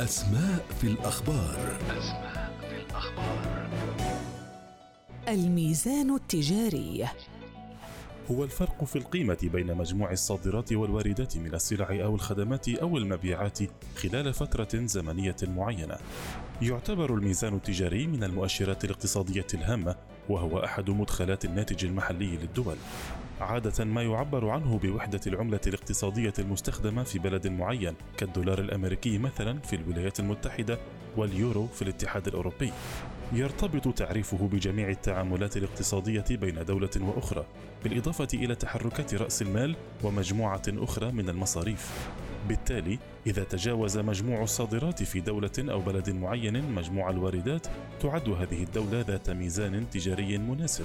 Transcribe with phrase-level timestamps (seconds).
[0.00, 3.68] أسماء في الأخبار أسماء في الأخبار
[5.28, 7.08] الميزان التجاري
[8.30, 13.58] هو الفرق في القيمة بين مجموع الصادرات والواردات من السلع أو الخدمات أو المبيعات
[13.96, 15.96] خلال فترة زمنية معينة.
[16.62, 19.96] يعتبر الميزان التجاري من المؤشرات الاقتصادية الهامة
[20.28, 22.76] وهو أحد مدخلات الناتج المحلي للدول.
[23.40, 29.76] عادة ما يعبر عنه بوحدة العملة الاقتصادية المستخدمة في بلد معين كالدولار الأمريكي مثلا في
[29.76, 30.78] الولايات المتحدة
[31.16, 32.72] واليورو في الاتحاد الأوروبي.
[33.32, 37.46] يرتبط تعريفه بجميع التعاملات الاقتصادية بين دولة وأخرى،
[37.84, 42.10] بالإضافة إلى تحركات رأس المال ومجموعة أخرى من المصاريف.
[42.48, 47.66] بالتالي إذا تجاوز مجموع الصادرات في دولة أو بلد معين مجموع الواردات
[48.00, 50.84] تعد هذه الدولة ذات ميزان تجاري مناسب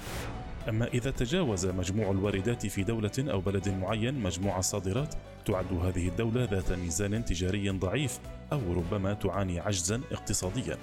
[0.70, 5.15] أما إذا تجاوز مجموع الواردات في دولة أو بلد معين مجموع الصادرات
[5.45, 8.20] تعد هذه الدولة ذات ميزان تجاري ضعيف
[8.54, 10.77] أو ربما تعاني عجزا اقتصاديا.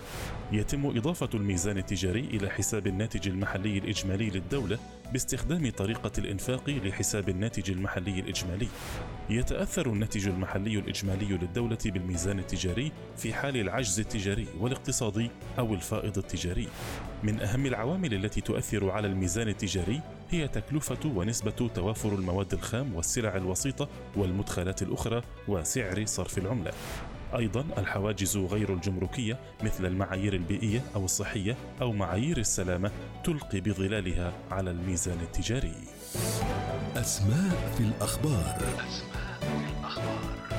[0.52, 4.78] يتم إضافة الميزان التجاري إلى حساب الناتج المحلي الإجمالي للدولة
[5.12, 8.68] باستخدام طريقة الإنفاق لحساب الناتج المحلي الإجمالي.
[9.30, 16.68] يتأثر الناتج المحلي الإجمالي للدولة بالميزان التجاري في حال العجز التجاري والاقتصادي أو الفائض التجاري.
[17.22, 20.00] من أهم العوامل التي تؤثر على الميزان التجاري
[20.30, 26.72] هي تكلفة ونسبة توافر المواد الخام والسلع الوسيطة والمدخلات الأخرى وسعر صرف العملة.
[27.36, 32.90] أيضا الحواجز غير الجمركية مثل المعايير البيئية أو الصحية أو معايير السلامة
[33.24, 35.74] تلقي بظلالها على الميزان التجاري.
[36.96, 38.56] أسماء في الأخبار.
[38.88, 40.57] أسماء في الأخبار.